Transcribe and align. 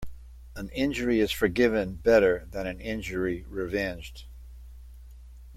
An 0.55 0.69
injury 0.69 1.19
is 1.19 1.31
forgiven 1.31 1.93
better 1.93 2.47
than 2.49 2.65
an 2.65 2.81
injury 2.81 3.43
revenged. 3.47 4.25